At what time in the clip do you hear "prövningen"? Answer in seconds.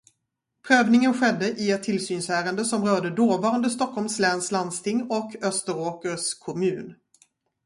0.67-1.13